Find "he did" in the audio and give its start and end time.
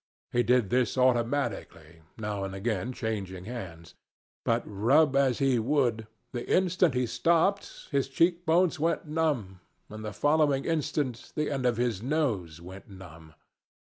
0.31-0.71